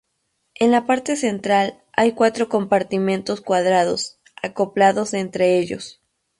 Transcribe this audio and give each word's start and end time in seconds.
En 0.55 0.71
la 0.71 0.87
parte 0.87 1.15
central 1.15 1.83
hay 1.93 2.13
cuatro 2.13 2.49
compartimentos 2.49 3.39
cuadrados, 3.39 4.17
acoplados 4.41 5.13
entre 5.13 5.59
ellos. 5.59 6.01